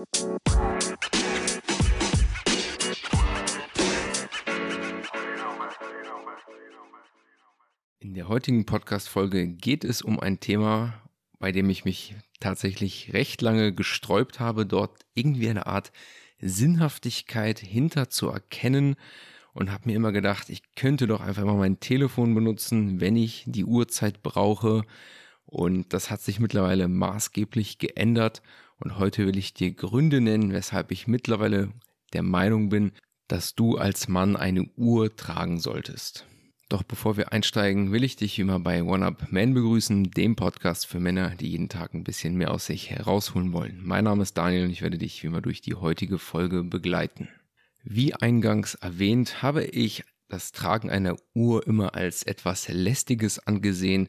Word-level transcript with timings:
In 0.00 0.06
der 8.14 8.28
heutigen 8.28 8.64
Podcast-Folge 8.64 9.48
geht 9.48 9.84
es 9.84 10.00
um 10.00 10.18
ein 10.18 10.40
Thema, 10.40 10.94
bei 11.38 11.52
dem 11.52 11.68
ich 11.68 11.84
mich 11.84 12.14
tatsächlich 12.40 13.12
recht 13.12 13.42
lange 13.42 13.74
gesträubt 13.74 14.40
habe, 14.40 14.64
dort 14.64 15.04
irgendwie 15.12 15.50
eine 15.50 15.66
Art 15.66 15.92
Sinnhaftigkeit 16.40 17.58
hinter 17.58 18.08
zu 18.08 18.28
erkennen 18.28 18.96
und 19.52 19.70
habe 19.70 19.90
mir 19.90 19.96
immer 19.96 20.12
gedacht, 20.12 20.48
ich 20.48 20.62
könnte 20.76 21.08
doch 21.08 21.20
einfach 21.20 21.44
mal 21.44 21.56
mein 21.56 21.78
Telefon 21.78 22.34
benutzen, 22.34 23.02
wenn 23.02 23.16
ich 23.16 23.44
die 23.46 23.66
Uhrzeit 23.66 24.22
brauche. 24.22 24.80
Und 25.44 25.92
das 25.92 26.10
hat 26.10 26.22
sich 26.22 26.40
mittlerweile 26.40 26.88
maßgeblich 26.88 27.76
geändert. 27.76 28.40
Und 28.80 28.98
heute 28.98 29.26
will 29.26 29.36
ich 29.36 29.52
dir 29.52 29.72
Gründe 29.72 30.20
nennen, 30.20 30.52
weshalb 30.52 30.90
ich 30.90 31.06
mittlerweile 31.06 31.70
der 32.14 32.22
Meinung 32.22 32.70
bin, 32.70 32.92
dass 33.28 33.54
du 33.54 33.76
als 33.76 34.08
Mann 34.08 34.36
eine 34.36 34.64
Uhr 34.76 35.14
tragen 35.14 35.60
solltest. 35.60 36.26
Doch 36.70 36.82
bevor 36.82 37.16
wir 37.16 37.32
einsteigen, 37.32 37.92
will 37.92 38.04
ich 38.04 38.16
dich 38.16 38.38
wie 38.38 38.42
immer 38.42 38.58
bei 38.58 38.82
One 38.82 39.04
Up 39.04 39.30
Man 39.30 39.54
begrüßen, 39.54 40.12
dem 40.12 40.34
Podcast 40.34 40.86
für 40.86 40.98
Männer, 40.98 41.34
die 41.36 41.50
jeden 41.50 41.68
Tag 41.68 41.94
ein 41.94 42.04
bisschen 42.04 42.36
mehr 42.36 42.52
aus 42.52 42.66
sich 42.66 42.90
herausholen 42.90 43.52
wollen. 43.52 43.80
Mein 43.82 44.04
Name 44.04 44.22
ist 44.22 44.38
Daniel 44.38 44.64
und 44.64 44.70
ich 44.70 44.80
werde 44.80 44.96
dich 44.96 45.22
wie 45.22 45.26
immer 45.26 45.42
durch 45.42 45.60
die 45.60 45.74
heutige 45.74 46.18
Folge 46.18 46.62
begleiten. 46.62 47.28
Wie 47.82 48.14
eingangs 48.14 48.76
erwähnt, 48.76 49.42
habe 49.42 49.64
ich 49.64 50.04
das 50.28 50.52
Tragen 50.52 50.90
einer 50.90 51.16
Uhr 51.34 51.66
immer 51.66 51.94
als 51.94 52.22
etwas 52.22 52.68
Lästiges 52.68 53.40
angesehen, 53.40 54.08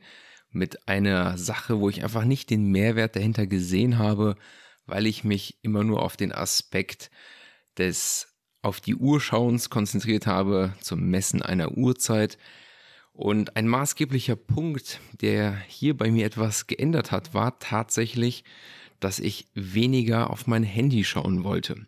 mit 0.52 0.88
einer 0.88 1.38
Sache, 1.38 1.80
wo 1.80 1.90
ich 1.90 2.04
einfach 2.04 2.26
nicht 2.26 2.50
den 2.50 2.66
Mehrwert 2.72 3.16
dahinter 3.16 3.48
gesehen 3.48 3.98
habe, 3.98 4.36
weil 4.86 5.06
ich 5.08 5.24
mich 5.24 5.58
immer 5.62 5.84
nur 5.84 6.04
auf 6.04 6.18
den 6.18 6.32
Aspekt 6.32 7.10
des 7.78 8.28
auf 8.62 8.80
die 8.80 8.96
Uhr 8.96 9.20
schauens 9.20 9.70
konzentriert 9.70 10.28
habe 10.28 10.74
zum 10.82 11.10
Messen 11.10 11.42
einer 11.42 11.78
Uhrzeit. 11.78 12.38
Und 13.14 13.56
ein 13.56 13.68
maßgeblicher 13.68 14.36
Punkt, 14.36 15.00
der 15.20 15.56
hier 15.68 15.98
bei 15.98 16.12
mir 16.12 16.26
etwas 16.26 16.68
geändert 16.68 17.12
hat, 17.12 17.34
war 17.34 17.60
tatsächlich, 17.60 18.44
dass 19.00 19.20
ich 19.20 19.48
weniger 19.54 20.30
auf 20.30 20.48
mein 20.48 20.64
Handy 20.64 21.04
schauen 21.04 21.44
wollte. 21.44 21.88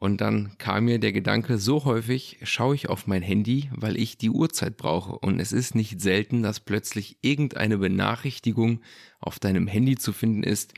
Und 0.00 0.20
dann 0.20 0.56
kam 0.58 0.84
mir 0.84 1.00
der 1.00 1.12
Gedanke, 1.12 1.58
so 1.58 1.84
häufig 1.84 2.38
schaue 2.44 2.76
ich 2.76 2.88
auf 2.88 3.08
mein 3.08 3.20
Handy, 3.20 3.68
weil 3.74 3.96
ich 3.96 4.16
die 4.16 4.30
Uhrzeit 4.30 4.76
brauche. 4.76 5.18
Und 5.18 5.40
es 5.40 5.50
ist 5.50 5.74
nicht 5.74 6.00
selten, 6.00 6.40
dass 6.44 6.60
plötzlich 6.60 7.16
irgendeine 7.20 7.78
Benachrichtigung 7.78 8.80
auf 9.18 9.40
deinem 9.40 9.66
Handy 9.66 9.96
zu 9.96 10.12
finden 10.12 10.44
ist, 10.44 10.74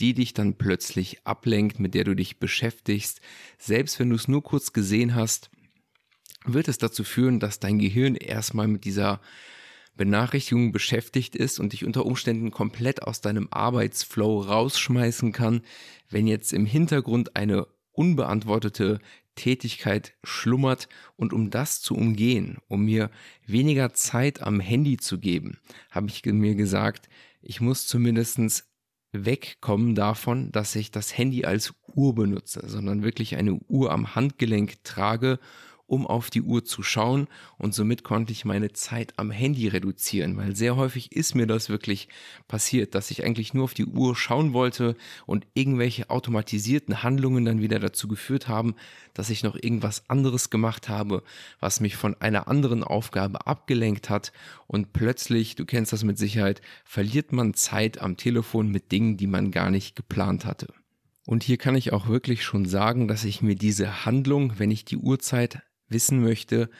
die 0.00 0.12
dich 0.12 0.34
dann 0.34 0.58
plötzlich 0.58 1.26
ablenkt, 1.26 1.80
mit 1.80 1.94
der 1.94 2.04
du 2.04 2.14
dich 2.14 2.40
beschäftigst. 2.40 3.22
Selbst 3.56 3.98
wenn 3.98 4.10
du 4.10 4.16
es 4.16 4.28
nur 4.28 4.42
kurz 4.42 4.74
gesehen 4.74 5.14
hast, 5.14 5.50
wird 6.44 6.68
es 6.68 6.76
dazu 6.76 7.04
führen, 7.04 7.40
dass 7.40 7.60
dein 7.60 7.78
Gehirn 7.78 8.16
erstmal 8.16 8.68
mit 8.68 8.84
dieser 8.84 9.22
Benachrichtigung 9.96 10.72
beschäftigt 10.72 11.34
ist 11.34 11.58
und 11.58 11.72
dich 11.72 11.86
unter 11.86 12.04
Umständen 12.04 12.50
komplett 12.50 13.02
aus 13.02 13.22
deinem 13.22 13.48
Arbeitsflow 13.50 14.42
rausschmeißen 14.42 15.32
kann, 15.32 15.62
wenn 16.10 16.26
jetzt 16.26 16.52
im 16.52 16.66
Hintergrund 16.66 17.34
eine 17.34 17.66
unbeantwortete 17.98 19.00
Tätigkeit 19.34 20.14
schlummert. 20.22 20.88
Und 21.16 21.32
um 21.32 21.50
das 21.50 21.82
zu 21.82 21.94
umgehen, 21.94 22.58
um 22.68 22.84
mir 22.84 23.10
weniger 23.46 23.92
Zeit 23.92 24.40
am 24.40 24.60
Handy 24.60 24.96
zu 24.96 25.18
geben, 25.18 25.58
habe 25.90 26.06
ich 26.06 26.24
mir 26.24 26.54
gesagt, 26.54 27.08
ich 27.42 27.60
muss 27.60 27.86
zumindest 27.86 28.64
wegkommen 29.12 29.94
davon, 29.94 30.52
dass 30.52 30.76
ich 30.76 30.90
das 30.90 31.16
Handy 31.16 31.44
als 31.44 31.74
Uhr 31.94 32.14
benutze, 32.14 32.62
sondern 32.66 33.02
wirklich 33.02 33.36
eine 33.36 33.54
Uhr 33.54 33.90
am 33.90 34.14
Handgelenk 34.14 34.84
trage 34.84 35.38
um 35.88 36.06
auf 36.06 36.30
die 36.30 36.42
Uhr 36.42 36.64
zu 36.64 36.82
schauen 36.82 37.26
und 37.56 37.74
somit 37.74 38.04
konnte 38.04 38.30
ich 38.30 38.44
meine 38.44 38.72
Zeit 38.72 39.14
am 39.16 39.30
Handy 39.30 39.68
reduzieren, 39.68 40.36
weil 40.36 40.54
sehr 40.54 40.76
häufig 40.76 41.12
ist 41.12 41.34
mir 41.34 41.46
das 41.46 41.70
wirklich 41.70 42.08
passiert, 42.46 42.94
dass 42.94 43.10
ich 43.10 43.24
eigentlich 43.24 43.54
nur 43.54 43.64
auf 43.64 43.74
die 43.74 43.86
Uhr 43.86 44.14
schauen 44.14 44.52
wollte 44.52 44.96
und 45.26 45.46
irgendwelche 45.54 46.10
automatisierten 46.10 47.02
Handlungen 47.02 47.46
dann 47.46 47.62
wieder 47.62 47.78
dazu 47.80 48.06
geführt 48.06 48.48
haben, 48.48 48.74
dass 49.14 49.30
ich 49.30 49.42
noch 49.42 49.56
irgendwas 49.56 50.08
anderes 50.10 50.50
gemacht 50.50 50.90
habe, 50.90 51.22
was 51.58 51.80
mich 51.80 51.96
von 51.96 52.14
einer 52.20 52.48
anderen 52.48 52.84
Aufgabe 52.84 53.46
abgelenkt 53.46 54.10
hat 54.10 54.32
und 54.66 54.92
plötzlich, 54.92 55.56
du 55.56 55.64
kennst 55.64 55.94
das 55.94 56.04
mit 56.04 56.18
Sicherheit, 56.18 56.60
verliert 56.84 57.32
man 57.32 57.54
Zeit 57.54 58.00
am 58.02 58.18
Telefon 58.18 58.68
mit 58.68 58.92
Dingen, 58.92 59.16
die 59.16 59.26
man 59.26 59.50
gar 59.50 59.70
nicht 59.70 59.96
geplant 59.96 60.44
hatte. 60.44 60.68
Und 61.28 61.42
hier 61.42 61.58
kann 61.58 61.74
ich 61.74 61.92
auch 61.92 62.08
wirklich 62.08 62.42
schon 62.42 62.64
sagen, 62.64 63.06
dass 63.06 63.24
ich 63.24 63.42
mir 63.42 63.54
diese 63.54 64.06
Handlung, 64.06 64.58
wenn 64.58 64.70
ich 64.70 64.86
die 64.86 64.96
Uhrzeit 64.96 65.62
wissen 65.88 66.22
möchte, 66.22 66.70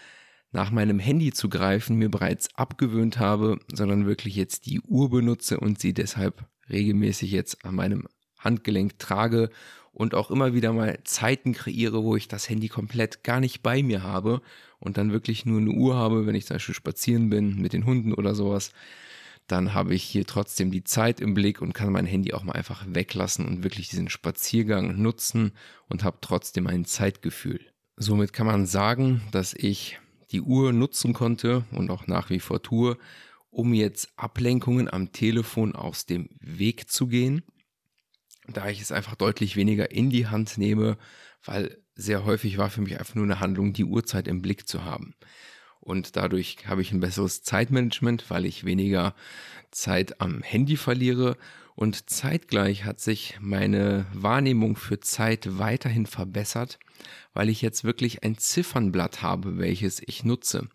nach 0.51 0.71
meinem 0.71 0.99
Handy 0.99 1.33
zu 1.33 1.49
greifen, 1.49 1.97
mir 1.97 2.11
bereits 2.11 2.55
abgewöhnt 2.55 3.19
habe, 3.19 3.59
sondern 3.73 4.07
wirklich 4.07 4.35
jetzt 4.35 4.67
die 4.67 4.81
Uhr 4.81 5.11
benutze 5.11 5.61
und 5.61 5.79
sie 5.79 5.93
deshalb 5.93 6.47
regelmäßig 6.71 7.31
jetzt 7.31 7.65
an 7.65 7.75
meinem 7.75 8.09
Handgelenk 8.39 8.99
trage 8.99 9.51
und 9.93 10.15
auch 10.15 10.31
immer 10.31 10.55
wieder 10.55 10.73
mal 10.73 10.99
Zeiten 11.05 11.53
kreiere, 11.53 12.03
wo 12.03 12.17
ich 12.17 12.29
das 12.29 12.49
Handy 12.49 12.69
komplett 12.69 13.25
gar 13.25 13.41
nicht 13.41 13.63
bei 13.63 13.83
mir 13.83 14.03
habe 14.03 14.41
und 14.79 14.97
dann 14.97 15.13
wirklich 15.13 15.45
nur 15.45 15.61
eine 15.61 15.71
Uhr 15.71 15.97
habe, 15.97 16.27
wenn 16.27 16.35
ich 16.35 16.47
zum 16.47 16.55
Beispiel 16.55 16.75
spazieren 16.75 17.31
bin 17.31 17.61
mit 17.61 17.73
den 17.73 17.85
Hunden 17.85 18.15
oder 18.15 18.35
sowas, 18.35 18.73
dann 19.49 19.75
habe 19.75 19.95
ich 19.95 20.05
hier 20.05 20.27
trotzdem 20.27 20.71
die 20.71 20.85
Zeit 20.85 21.21
im 21.21 21.35
Blick 21.35 21.61
und 21.63 21.73
kann 21.73 21.91
mein 21.91 22.07
Handy 22.07 22.33
auch 22.33 22.45
mal 22.45 22.53
einfach 22.53 22.85
weglassen 22.87 23.47
und 23.47 23.65
wirklich 23.65 23.89
diesen 23.89 24.11
Spaziergang 24.11 25.01
nutzen 25.01 25.53
und 25.89 26.05
habe 26.05 26.19
trotzdem 26.21 26.67
ein 26.67 26.85
Zeitgefühl. 26.85 27.61
Somit 28.01 28.33
kann 28.33 28.47
man 28.47 28.65
sagen, 28.65 29.23
dass 29.33 29.55
ich 29.55 29.99
die 30.31 30.41
Uhr 30.41 30.73
nutzen 30.73 31.13
konnte 31.15 31.65
und 31.73 31.91
auch 31.91 32.07
nach 32.07 32.31
wie 32.31 32.39
vor 32.39 32.63
tue, 32.63 32.97
um 33.51 33.75
jetzt 33.75 34.11
Ablenkungen 34.17 34.89
am 34.89 35.11
Telefon 35.11 35.75
aus 35.75 36.07
dem 36.07 36.29
Weg 36.39 36.89
zu 36.93 37.09
gehen, 37.09 37.43
da 38.47 38.69
ich 38.69 38.81
es 38.81 38.93
einfach 38.93 39.17
deutlich 39.17 39.57
weniger 39.57 39.91
in 39.91 40.11
die 40.11 40.29
Hand 40.29 40.59
nehme, 40.59 40.97
weil 41.45 41.77
sehr 41.97 42.25
häufig 42.25 42.57
war 42.57 42.71
für 42.71 42.83
mich 42.83 43.01
einfach 43.01 43.17
nur 43.17 43.25
eine 43.25 43.41
Handlung, 43.41 43.73
die 43.73 43.85
Uhrzeit 43.85 44.29
im 44.29 44.43
Blick 44.43 44.69
zu 44.69 44.85
haben. 44.85 45.17
Und 45.81 46.15
dadurch 46.15 46.59
habe 46.67 46.83
ich 46.83 46.93
ein 46.93 47.01
besseres 47.01 47.43
Zeitmanagement, 47.43 48.31
weil 48.31 48.47
ich 48.47 48.65
weniger 48.65 49.17
Zeit 49.73 50.21
am 50.21 50.43
Handy 50.43 50.77
verliere 50.77 51.37
und 51.79 52.11
zeitgleich 52.11 52.85
hat 52.85 52.99
sich 52.99 53.37
meine 53.41 54.05
Wahrnehmung 54.13 54.75
für 54.75 54.99
Zeit 54.99 55.61
weiterhin 55.61 56.07
verbessert, 56.07 56.81
weil 57.35 57.49
ich 57.49 57.63
jetzt 57.63 57.85
wirklich 57.85 58.25
ein 58.25 58.37
Ziffernblatt 58.37 59.23
habe, 59.23 59.59
welches 59.59 60.03
ich 60.05 60.25
nutze. 60.25 60.67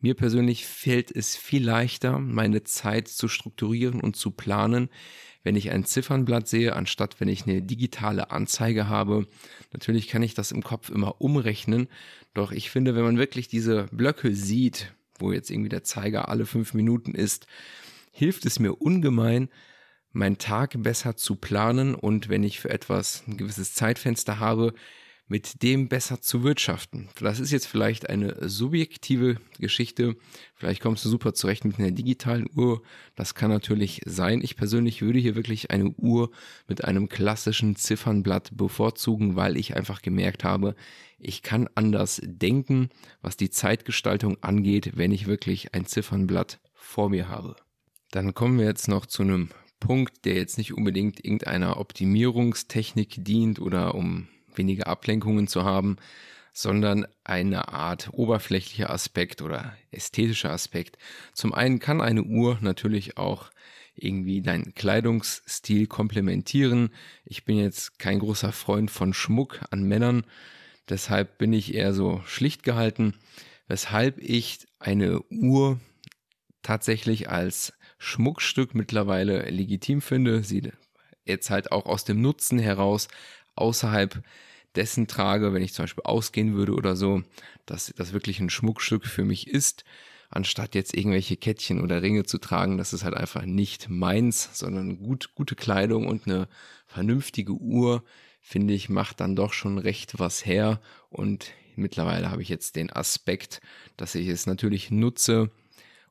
Mir 0.00 0.14
persönlich 0.14 0.66
fällt 0.66 1.14
es 1.14 1.36
viel 1.36 1.64
leichter, 1.64 2.18
meine 2.18 2.64
Zeit 2.64 3.06
zu 3.06 3.28
strukturieren 3.28 4.00
und 4.00 4.16
zu 4.16 4.32
planen, 4.32 4.88
wenn 5.44 5.54
ich 5.54 5.70
ein 5.70 5.84
Ziffernblatt 5.84 6.48
sehe, 6.48 6.74
anstatt 6.74 7.20
wenn 7.20 7.28
ich 7.28 7.46
eine 7.46 7.62
digitale 7.62 8.32
Anzeige 8.32 8.88
habe. 8.88 9.28
Natürlich 9.72 10.08
kann 10.08 10.24
ich 10.24 10.34
das 10.34 10.50
im 10.50 10.64
Kopf 10.64 10.90
immer 10.90 11.20
umrechnen, 11.20 11.86
doch 12.34 12.50
ich 12.50 12.70
finde, 12.70 12.96
wenn 12.96 13.04
man 13.04 13.18
wirklich 13.18 13.46
diese 13.46 13.86
Blöcke 13.92 14.34
sieht, 14.34 14.92
wo 15.16 15.30
jetzt 15.30 15.48
irgendwie 15.48 15.68
der 15.68 15.84
Zeiger 15.84 16.28
alle 16.28 16.44
fünf 16.44 16.74
Minuten 16.74 17.14
ist, 17.14 17.46
hilft 18.10 18.46
es 18.46 18.58
mir 18.58 18.74
ungemein, 18.82 19.48
meinen 20.12 20.38
Tag 20.38 20.82
besser 20.82 21.16
zu 21.16 21.36
planen 21.36 21.94
und 21.94 22.28
wenn 22.28 22.42
ich 22.42 22.60
für 22.60 22.70
etwas 22.70 23.22
ein 23.26 23.36
gewisses 23.36 23.74
Zeitfenster 23.74 24.38
habe, 24.38 24.74
mit 25.30 25.62
dem 25.62 25.88
besser 25.88 26.20
zu 26.20 26.42
wirtschaften. 26.42 27.08
Das 27.20 27.38
ist 27.38 27.52
jetzt 27.52 27.66
vielleicht 27.66 28.10
eine 28.10 28.48
subjektive 28.48 29.36
Geschichte. 29.60 30.16
Vielleicht 30.56 30.82
kommst 30.82 31.04
du 31.04 31.08
super 31.08 31.34
zurecht 31.34 31.64
mit 31.64 31.78
einer 31.78 31.92
digitalen 31.92 32.48
Uhr. 32.56 32.82
Das 33.14 33.36
kann 33.36 33.48
natürlich 33.48 34.00
sein. 34.04 34.40
Ich 34.42 34.56
persönlich 34.56 35.02
würde 35.02 35.20
hier 35.20 35.36
wirklich 35.36 35.70
eine 35.70 35.90
Uhr 35.90 36.32
mit 36.66 36.84
einem 36.84 37.08
klassischen 37.08 37.76
Ziffernblatt 37.76 38.50
bevorzugen, 38.56 39.36
weil 39.36 39.56
ich 39.56 39.76
einfach 39.76 40.02
gemerkt 40.02 40.42
habe, 40.42 40.74
ich 41.16 41.42
kann 41.42 41.68
anders 41.76 42.20
denken, 42.24 42.88
was 43.22 43.36
die 43.36 43.50
Zeitgestaltung 43.50 44.42
angeht, 44.42 44.96
wenn 44.96 45.12
ich 45.12 45.28
wirklich 45.28 45.74
ein 45.74 45.86
Ziffernblatt 45.86 46.58
vor 46.74 47.08
mir 47.08 47.28
habe. 47.28 47.54
Dann 48.10 48.34
kommen 48.34 48.58
wir 48.58 48.66
jetzt 48.66 48.88
noch 48.88 49.06
zu 49.06 49.22
einem 49.22 49.50
Punkt, 49.80 50.24
der 50.24 50.34
jetzt 50.34 50.58
nicht 50.58 50.74
unbedingt 50.74 51.24
irgendeiner 51.24 51.78
Optimierungstechnik 51.78 53.24
dient 53.24 53.60
oder 53.60 53.94
um 53.94 54.28
weniger 54.54 54.86
Ablenkungen 54.86 55.48
zu 55.48 55.64
haben, 55.64 55.96
sondern 56.52 57.06
eine 57.24 57.68
Art 57.68 58.10
oberflächlicher 58.12 58.90
Aspekt 58.90 59.42
oder 59.42 59.76
ästhetischer 59.90 60.50
Aspekt. 60.50 60.98
Zum 61.32 61.54
einen 61.54 61.78
kann 61.78 62.00
eine 62.00 62.22
Uhr 62.22 62.58
natürlich 62.60 63.16
auch 63.16 63.50
irgendwie 63.94 64.42
deinen 64.42 64.74
Kleidungsstil 64.74 65.86
komplementieren. 65.86 66.90
Ich 67.24 67.44
bin 67.44 67.58
jetzt 67.58 67.98
kein 67.98 68.18
großer 68.18 68.52
Freund 68.52 68.90
von 68.90 69.12
Schmuck 69.12 69.60
an 69.70 69.82
Männern, 69.82 70.24
deshalb 70.88 71.38
bin 71.38 71.52
ich 71.52 71.74
eher 71.74 71.92
so 71.92 72.22
schlicht 72.24 72.62
gehalten, 72.62 73.14
weshalb 73.68 74.18
ich 74.18 74.66
eine 74.78 75.20
Uhr 75.30 75.80
tatsächlich 76.62 77.28
als 77.30 77.72
Schmuckstück 78.02 78.74
mittlerweile 78.74 79.48
legitim 79.50 80.00
finde. 80.00 80.42
Sie 80.42 80.72
jetzt 81.26 81.50
halt 81.50 81.70
auch 81.70 81.84
aus 81.84 82.04
dem 82.04 82.22
Nutzen 82.22 82.58
heraus 82.58 83.08
außerhalb 83.56 84.22
dessen 84.74 85.06
trage, 85.06 85.52
wenn 85.52 85.62
ich 85.62 85.74
zum 85.74 85.82
Beispiel 85.82 86.04
ausgehen 86.04 86.54
würde 86.54 86.72
oder 86.72 86.96
so, 86.96 87.22
dass 87.66 87.92
das 87.94 88.14
wirklich 88.14 88.40
ein 88.40 88.48
Schmuckstück 88.48 89.04
für 89.04 89.24
mich 89.24 89.48
ist, 89.48 89.84
anstatt 90.30 90.74
jetzt 90.74 90.96
irgendwelche 90.96 91.36
Kettchen 91.36 91.82
oder 91.82 92.00
Ringe 92.00 92.24
zu 92.24 92.38
tragen. 92.38 92.78
Das 92.78 92.94
ist 92.94 93.04
halt 93.04 93.14
einfach 93.14 93.44
nicht 93.44 93.90
meins, 93.90 94.48
sondern 94.58 94.96
gut, 94.96 95.34
gute 95.34 95.54
Kleidung 95.54 96.06
und 96.06 96.26
eine 96.26 96.48
vernünftige 96.86 97.52
Uhr, 97.52 98.02
finde 98.40 98.72
ich, 98.72 98.88
macht 98.88 99.20
dann 99.20 99.36
doch 99.36 99.52
schon 99.52 99.76
recht 99.76 100.18
was 100.18 100.46
her. 100.46 100.80
Und 101.10 101.52
mittlerweile 101.76 102.30
habe 102.30 102.40
ich 102.40 102.48
jetzt 102.48 102.76
den 102.76 102.90
Aspekt, 102.90 103.60
dass 103.98 104.14
ich 104.14 104.28
es 104.28 104.46
natürlich 104.46 104.90
nutze, 104.90 105.50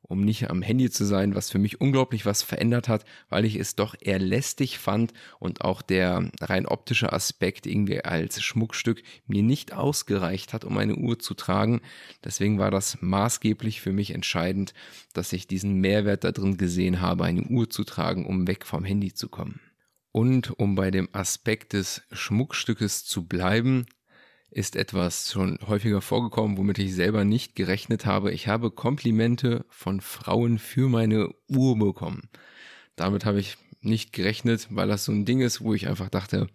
um 0.09 0.21
nicht 0.25 0.49
am 0.49 0.63
Handy 0.63 0.89
zu 0.89 1.05
sein, 1.05 1.35
was 1.35 1.51
für 1.51 1.59
mich 1.59 1.79
unglaublich 1.79 2.25
was 2.25 2.41
verändert 2.41 2.89
hat, 2.89 3.05
weil 3.29 3.45
ich 3.45 3.55
es 3.55 3.75
doch 3.75 3.95
eher 4.01 4.19
lästig 4.19 4.79
fand 4.79 5.13
und 5.39 5.61
auch 5.61 5.81
der 5.81 6.31
rein 6.41 6.65
optische 6.65 7.13
Aspekt 7.13 7.67
irgendwie 7.67 8.03
als 8.03 8.41
Schmuckstück 8.41 9.03
mir 9.27 9.43
nicht 9.43 9.71
ausgereicht 9.71 10.51
hat, 10.51 10.65
um 10.65 10.77
eine 10.79 10.95
Uhr 10.95 11.19
zu 11.19 11.35
tragen. 11.35 11.81
Deswegen 12.23 12.57
war 12.57 12.71
das 12.71 12.97
maßgeblich 13.01 13.81
für 13.81 13.93
mich 13.93 14.11
entscheidend, 14.11 14.73
dass 15.13 15.31
ich 15.31 15.47
diesen 15.47 15.75
Mehrwert 15.75 16.23
da 16.23 16.31
drin 16.31 16.57
gesehen 16.57 17.01
habe, 17.01 17.25
eine 17.25 17.43
Uhr 17.43 17.69
zu 17.69 17.83
tragen, 17.83 18.25
um 18.25 18.47
weg 18.47 18.65
vom 18.65 18.83
Handy 18.83 19.13
zu 19.13 19.29
kommen. 19.29 19.61
Und 20.11 20.59
um 20.59 20.73
bei 20.73 20.89
dem 20.89 21.07
Aspekt 21.11 21.73
des 21.73 22.01
Schmuckstückes 22.11 23.05
zu 23.05 23.27
bleiben, 23.27 23.85
ist 24.51 24.75
etwas 24.75 25.31
schon 25.31 25.59
häufiger 25.67 26.01
vorgekommen, 26.01 26.57
womit 26.57 26.79
ich 26.79 26.95
selber 26.95 27.23
nicht 27.23 27.55
gerechnet 27.55 28.05
habe. 28.05 28.31
Ich 28.31 28.47
habe 28.47 28.71
Komplimente 28.71 29.65
von 29.69 30.01
Frauen 30.01 30.57
für 30.57 30.89
meine 30.89 31.29
Uhr 31.47 31.77
bekommen. 31.77 32.29
Damit 32.95 33.25
habe 33.25 33.39
ich 33.39 33.57
nicht 33.81 34.11
gerechnet, 34.11 34.67
weil 34.71 34.87
das 34.87 35.05
so 35.05 35.11
ein 35.11 35.25
Ding 35.25 35.41
ist, 35.41 35.61
wo 35.61 35.73
ich 35.73 35.87
einfach 35.87 36.09
dachte, 36.09 36.47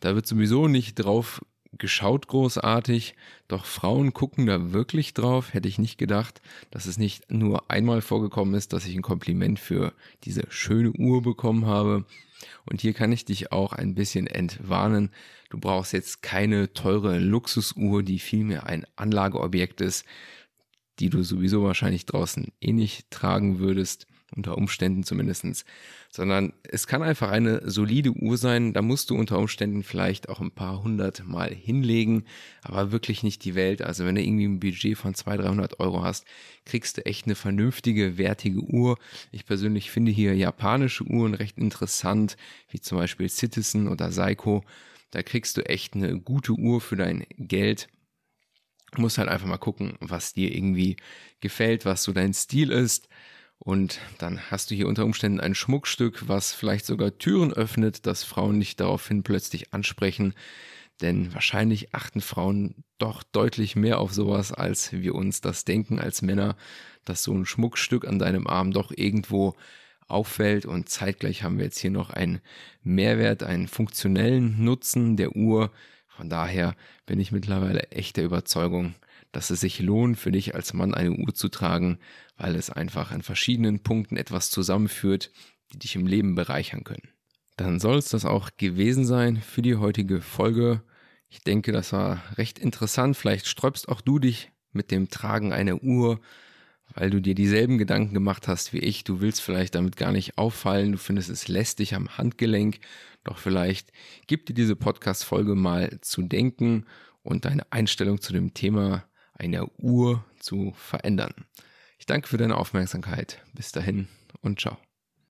da 0.00 0.14
wird 0.14 0.26
sowieso 0.26 0.68
nicht 0.68 0.96
drauf 0.96 1.40
geschaut 1.78 2.28
großartig, 2.28 3.14
doch 3.48 3.64
Frauen 3.64 4.12
gucken 4.12 4.46
da 4.46 4.72
wirklich 4.72 5.14
drauf, 5.14 5.54
hätte 5.54 5.68
ich 5.68 5.78
nicht 5.78 5.98
gedacht, 5.98 6.40
dass 6.70 6.86
es 6.86 6.98
nicht 6.98 7.30
nur 7.30 7.70
einmal 7.70 8.00
vorgekommen 8.00 8.54
ist, 8.54 8.72
dass 8.72 8.86
ich 8.86 8.94
ein 8.94 9.02
Kompliment 9.02 9.58
für 9.58 9.92
diese 10.24 10.44
schöne 10.48 10.92
Uhr 10.92 11.22
bekommen 11.22 11.66
habe. 11.66 12.04
Und 12.66 12.80
hier 12.80 12.92
kann 12.92 13.12
ich 13.12 13.24
dich 13.24 13.52
auch 13.52 13.72
ein 13.72 13.94
bisschen 13.94 14.26
entwarnen. 14.26 15.10
Du 15.50 15.58
brauchst 15.58 15.92
jetzt 15.92 16.22
keine 16.22 16.72
teure 16.72 17.18
Luxusuhr, 17.18 18.02
die 18.02 18.18
vielmehr 18.18 18.66
ein 18.66 18.86
Anlageobjekt 18.96 19.80
ist, 19.80 20.04
die 20.98 21.10
du 21.10 21.22
sowieso 21.22 21.62
wahrscheinlich 21.64 22.06
draußen 22.06 22.52
eh 22.60 22.72
nicht 22.72 23.10
tragen 23.10 23.58
würdest 23.58 24.06
unter 24.34 24.58
Umständen 24.58 25.04
zumindestens, 25.04 25.64
sondern 26.10 26.52
es 26.64 26.86
kann 26.86 27.02
einfach 27.02 27.30
eine 27.30 27.68
solide 27.70 28.10
Uhr 28.10 28.36
sein, 28.36 28.72
da 28.72 28.82
musst 28.82 29.10
du 29.10 29.16
unter 29.16 29.38
Umständen 29.38 29.82
vielleicht 29.82 30.28
auch 30.28 30.40
ein 30.40 30.50
paar 30.50 30.82
hundert 30.82 31.24
Mal 31.24 31.54
hinlegen, 31.54 32.24
aber 32.62 32.90
wirklich 32.92 33.22
nicht 33.22 33.44
die 33.44 33.54
Welt. 33.54 33.82
Also 33.82 34.04
wenn 34.04 34.14
du 34.14 34.22
irgendwie 34.22 34.46
ein 34.46 34.60
Budget 34.60 34.96
von 34.98 35.14
200, 35.14 35.46
300 35.46 35.80
Euro 35.80 36.02
hast, 36.02 36.24
kriegst 36.64 36.96
du 36.96 37.06
echt 37.06 37.26
eine 37.26 37.34
vernünftige, 37.34 38.18
wertige 38.18 38.60
Uhr. 38.60 38.98
Ich 39.30 39.46
persönlich 39.46 39.90
finde 39.90 40.10
hier 40.12 40.34
japanische 40.34 41.04
Uhren 41.04 41.34
recht 41.34 41.58
interessant, 41.58 42.36
wie 42.70 42.80
zum 42.80 42.98
Beispiel 42.98 43.28
Citizen 43.28 43.88
oder 43.88 44.10
Seiko. 44.10 44.64
Da 45.10 45.22
kriegst 45.22 45.56
du 45.56 45.62
echt 45.66 45.94
eine 45.94 46.18
gute 46.18 46.52
Uhr 46.52 46.80
für 46.80 46.96
dein 46.96 47.24
Geld. 47.36 47.88
Musst 48.96 49.18
halt 49.18 49.28
einfach 49.28 49.46
mal 49.46 49.58
gucken, 49.58 49.96
was 50.00 50.34
dir 50.34 50.54
irgendwie 50.54 50.96
gefällt, 51.40 51.84
was 51.84 52.02
so 52.02 52.12
dein 52.12 52.32
Stil 52.32 52.70
ist. 52.70 53.08
Und 53.64 53.98
dann 54.18 54.40
hast 54.50 54.70
du 54.70 54.74
hier 54.74 54.86
unter 54.86 55.06
Umständen 55.06 55.40
ein 55.40 55.54
Schmuckstück, 55.54 56.28
was 56.28 56.52
vielleicht 56.52 56.84
sogar 56.84 57.16
Türen 57.16 57.52
öffnet, 57.52 58.06
dass 58.06 58.22
Frauen 58.22 58.58
nicht 58.58 58.78
daraufhin 58.78 59.22
plötzlich 59.22 59.72
ansprechen. 59.72 60.34
Denn 61.00 61.32
wahrscheinlich 61.32 61.94
achten 61.94 62.20
Frauen 62.20 62.84
doch 62.98 63.22
deutlich 63.22 63.74
mehr 63.74 63.98
auf 63.98 64.12
sowas, 64.12 64.52
als 64.52 64.92
wir 64.92 65.14
uns 65.14 65.40
das 65.40 65.64
denken 65.64 65.98
als 65.98 66.20
Männer, 66.20 66.56
dass 67.06 67.24
so 67.24 67.32
ein 67.32 67.46
Schmuckstück 67.46 68.06
an 68.06 68.18
deinem 68.18 68.46
Arm 68.46 68.70
doch 68.70 68.92
irgendwo 68.94 69.56
auffällt. 70.08 70.66
Und 70.66 70.90
zeitgleich 70.90 71.42
haben 71.42 71.56
wir 71.56 71.64
jetzt 71.64 71.78
hier 71.78 71.90
noch 71.90 72.10
einen 72.10 72.40
Mehrwert, 72.82 73.42
einen 73.42 73.66
funktionellen 73.66 74.62
Nutzen 74.62 75.16
der 75.16 75.34
Uhr. 75.34 75.72
Von 76.06 76.28
daher 76.28 76.76
bin 77.06 77.18
ich 77.18 77.32
mittlerweile 77.32 77.90
echt 77.90 78.18
der 78.18 78.24
Überzeugung, 78.24 78.94
dass 79.34 79.50
es 79.50 79.60
sich 79.60 79.80
lohnt, 79.80 80.18
für 80.18 80.30
dich 80.30 80.54
als 80.54 80.72
Mann 80.72 80.94
eine 80.94 81.12
Uhr 81.12 81.34
zu 81.34 81.48
tragen, 81.48 81.98
weil 82.36 82.54
es 82.54 82.70
einfach 82.70 83.10
an 83.10 83.22
verschiedenen 83.22 83.82
Punkten 83.82 84.16
etwas 84.16 84.50
zusammenführt, 84.50 85.30
die 85.72 85.78
dich 85.78 85.96
im 85.96 86.06
Leben 86.06 86.34
bereichern 86.34 86.84
können. 86.84 87.08
Dann 87.56 87.80
soll 87.80 87.98
es 87.98 88.08
das 88.08 88.24
auch 88.24 88.50
gewesen 88.56 89.04
sein 89.04 89.36
für 89.36 89.62
die 89.62 89.76
heutige 89.76 90.20
Folge. 90.20 90.82
Ich 91.28 91.40
denke, 91.40 91.72
das 91.72 91.92
war 91.92 92.22
recht 92.36 92.58
interessant. 92.58 93.16
Vielleicht 93.16 93.46
sträubst 93.46 93.88
auch 93.88 94.00
du 94.00 94.18
dich 94.18 94.50
mit 94.72 94.90
dem 94.90 95.08
Tragen 95.08 95.52
einer 95.52 95.82
Uhr, 95.82 96.20
weil 96.94 97.10
du 97.10 97.20
dir 97.20 97.34
dieselben 97.34 97.78
Gedanken 97.78 98.14
gemacht 98.14 98.46
hast 98.46 98.72
wie 98.72 98.78
ich. 98.78 99.04
Du 99.04 99.20
willst 99.20 99.40
vielleicht 99.40 99.74
damit 99.74 99.96
gar 99.96 100.12
nicht 100.12 100.38
auffallen. 100.38 100.92
Du 100.92 100.98
findest 100.98 101.30
es 101.30 101.48
lästig 101.48 101.94
am 101.94 102.18
Handgelenk. 102.18 102.78
Doch 103.24 103.38
vielleicht 103.38 103.90
gibt 104.26 104.48
dir 104.48 104.54
diese 104.54 104.76
Podcast-Folge 104.76 105.54
mal 105.54 105.98
zu 106.02 106.22
denken 106.22 106.86
und 107.22 107.46
deine 107.46 107.70
Einstellung 107.72 108.20
zu 108.20 108.32
dem 108.32 108.54
Thema 108.54 109.04
einer 109.34 109.68
Uhr 109.78 110.24
zu 110.38 110.72
verändern. 110.76 111.34
Ich 111.98 112.06
danke 112.06 112.28
für 112.28 112.36
deine 112.36 112.56
Aufmerksamkeit. 112.56 113.42
Bis 113.54 113.72
dahin 113.72 114.08
und 114.40 114.60
ciao. 114.60 114.78